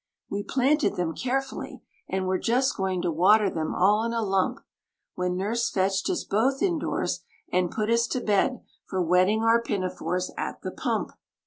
[0.31, 4.61] We planted them carefully, and were just going to water them all in a lump,
[5.13, 7.19] When Nurse fetched us both indoors,
[7.53, 11.11] and put us to bed for wetting our pinafores at the pump.